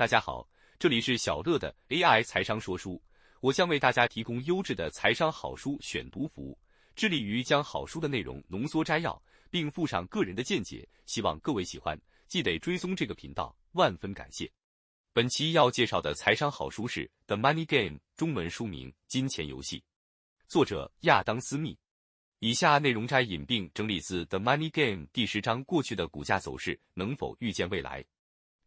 [0.00, 0.48] 大家好，
[0.78, 2.98] 这里是小乐的 AI 财商说书，
[3.40, 6.58] 我将为大家提供优质的财商好书选读服务，
[6.96, 14.50] 致力于将好书的内容浓缩摘要，并附上个人的见解，希望各位喜欢，记得追踪这个频道，万分感谢。
[15.12, 19.80] 本期要介绍的财商好书是《The Money Game》，中文书名《金钱游戏》，
[20.48, 21.76] 作者亚当·斯密。
[22.38, 25.62] 以下内容摘引并整理自《The Money Game》第十章。
[25.64, 28.02] 过去的股价走势能否预见未来？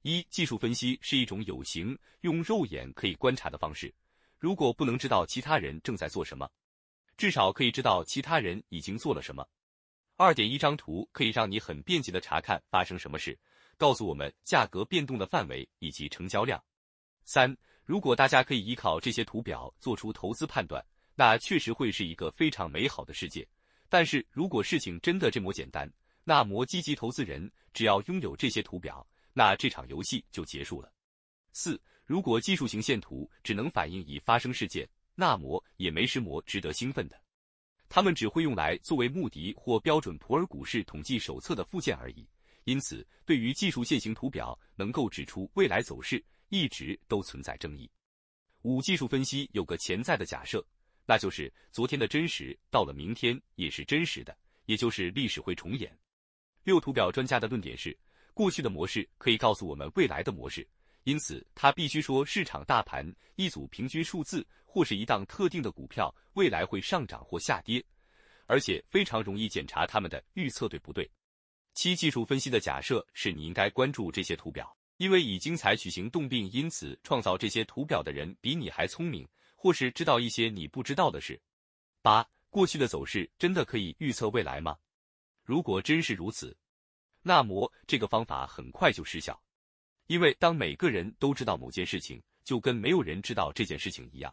[0.04, 3.94] 一、技术分析是一种有形、用肉眼可以观察的方式。
[4.38, 6.50] 如果不能知道其他人正在做什么，
[7.18, 9.48] 至少可以知道其他人已经做了什么。
[10.16, 13.38] 二点一张图可以让你很便捷的查看发生什么事。
[13.76, 16.64] 告诉我们价格变动的范围以及成交量。
[17.26, 20.86] 三，如果大家可以依靠这些图表做出投资判断，
[21.16, 23.46] 那确实会是一个非常美好的世界。
[23.90, 25.92] 但是如果事情真的这么简单，
[26.24, 30.92] 那么积极投资人只要拥有这些图表，那这场游戏就结束了。
[31.52, 37.22] 四，如果技术型线图只能反映已发生事件，那么也没什么值得兴奋的，
[37.88, 42.28] 他们只会用来作为穆迪或标准普尔股市统计手册的附件而已。
[42.64, 47.90] 因此，对于技术线型图表能够指出未来走势，一直都存在争议。
[48.62, 50.66] 五、技术分析有个潜在的假设，
[51.06, 54.36] 那就是昨天的真实到了明天也是真实的，
[54.66, 55.96] 也就是历史会重演。
[56.64, 57.96] 六、图表专家的论点是，
[58.34, 60.68] 过去的模式可以告诉我们未来的模式，
[61.04, 67.84] 因此它必须说市场大盘、一组平均数字或是一档特定的股票未来会上涨或下跌，
[68.48, 71.10] 而且非常容易检查他们的预测对不对。
[71.74, 81.40] 七技术分析的假设是你应该关注这些图表，因为已经采取行动并因此创造这些图表的人比你还聪明，或是知道一些你不知道的事。
[82.02, 84.78] 八过去的走势真的可以预测未来吗？
[85.44, 86.56] 如果真是如此，
[87.24, 89.42] 那么这个方法很快就失效，
[90.08, 94.32] 因为当每个人都知道某件事情，就跟没有人知道这件事情一样，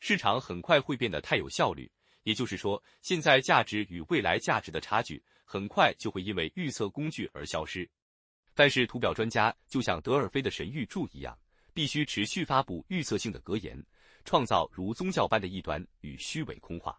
[0.00, 1.90] 市场很快会变得太有效率。
[2.22, 7.90] 也就是说，现在价值与未来价值的差距很快就会因为预测工具而消失。
[8.54, 11.36] 但是，图表专家就像德尔菲的神谕柱一样，
[11.74, 13.84] 必须持续发布预测性的格言，
[14.24, 16.96] 创造如宗教般的异端与虚伪空话。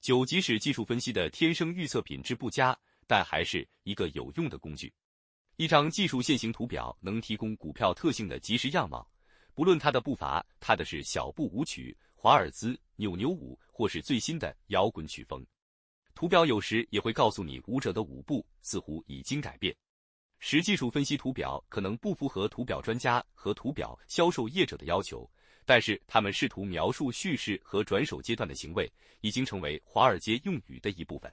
[0.00, 2.74] 九，即使技术分析的天生预测品质不佳，
[3.06, 4.92] 但还是一个有用的工具。
[5.56, 9.08] 一张技术线型图表能提供股票特性的即时样貌，
[9.54, 11.96] 不论它的步伐，踏的是小步舞曲。
[12.18, 15.46] 华尔兹、扭扭舞，或是最新的摇滚曲风，
[16.12, 19.72] 图表有时也会告诉你舞者的舞步似乎已经改变。
[20.40, 25.30] 实技术分析图表可能不符合图表专家和图表销售业者的要求，
[25.64, 28.90] 但是他们试图描述叙事和转手阶段的行为，
[29.20, 31.32] 已经成为华尔街用语的一部分。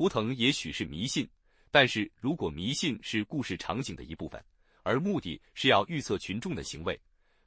[0.00, 1.28] 图腾也许是迷信，
[1.70, 4.42] 但是如果迷信是故事场景的一部分，
[4.82, 6.98] 而目的是要预测群众的行为。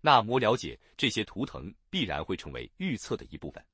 [0.02, 3.66] 那么了解这些图腾必然会成为预测的一部分。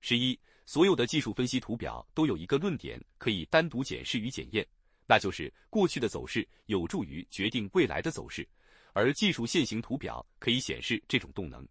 [0.00, 4.66] 十一，所有的技术分析图表都有一个论点可以单独检视与检验，
[5.06, 8.48] 那就是过去的走势有助于决定未来的走势，
[8.94, 11.62] 而技术线型图表可以显示这种动能。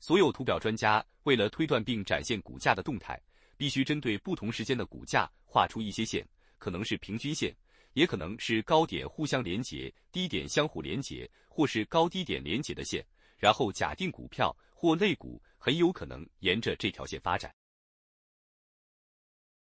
[0.00, 3.18] 所有图表专家为了推断并展现股价的动态，
[3.58, 6.26] 必须针对不同时间的股价画出一些线，
[6.56, 7.54] 可能是平均线，
[7.92, 13.04] 也可能是高点互相连接、低点相互连接，或是高低点连接的线。
[13.36, 17.54] 然后假定股票或类股很有可能沿着这条线发展。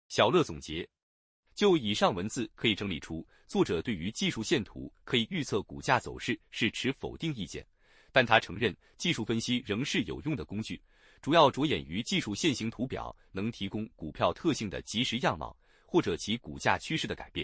[0.09, 0.89] 小乐总结：
[1.55, 7.67] 就以上文字可以整理出，作者对于技术线图可以预测股价走势是持否定意见，
[8.15, 10.81] 但他承认技术分析仍是有用的工具，
[11.21, 15.55] 主要着眼于技术线型图表能提供股票特性的及时样貌
[15.85, 17.43] 或者其股价趋势的改变。